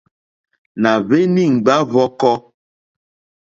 Nà 0.81 0.91
hweni 1.07 1.43
ŋgba 1.55 1.75
hvɔ̀kɔ. 1.89 2.31